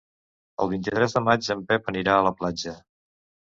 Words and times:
El 0.63 0.71
vint-i-tres 0.71 1.13
de 1.17 1.21
maig 1.25 1.49
en 1.57 1.61
Pep 1.73 1.93
anirà 1.93 2.17
a 2.17 2.25
la 2.29 2.33
platja. 2.41 2.75